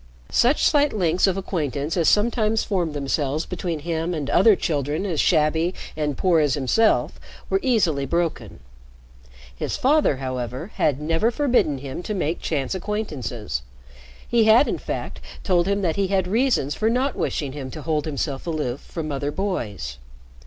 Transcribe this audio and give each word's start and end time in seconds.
Such 0.31 0.63
slight 0.63 0.93
links 0.93 1.27
of 1.27 1.37
acquaintance 1.37 1.95
as 1.95 2.09
sometimes 2.09 2.63
formed 2.63 2.95
themselves 2.95 3.45
between 3.45 3.81
him 3.81 4.15
and 4.15 4.31
other 4.31 4.55
children 4.55 5.05
as 5.05 5.19
shabby 5.19 5.75
and 5.95 6.17
poor 6.17 6.39
as 6.39 6.55
himself 6.55 7.19
were 7.51 7.59
easily 7.61 8.07
broken. 8.07 8.61
His 9.55 9.77
father, 9.77 10.17
however, 10.17 10.71
had 10.73 10.99
never 10.99 11.29
forbidden 11.29 11.77
him 11.77 12.01
to 12.01 12.15
make 12.15 12.41
chance 12.41 12.73
acquaintances. 12.73 13.61
He 14.27 14.45
had, 14.45 14.67
in 14.67 14.79
fact, 14.79 15.21
told 15.43 15.67
him 15.67 15.83
that 15.83 15.97
he 15.97 16.07
had 16.07 16.27
reasons 16.27 16.73
for 16.73 16.89
not 16.89 17.15
wishing 17.15 17.51
him 17.51 17.69
to 17.69 17.83
hold 17.83 18.05
himself 18.05 18.47
aloof 18.47 18.79
from 18.79 19.11
other 19.11 19.29
boys. 19.29 19.99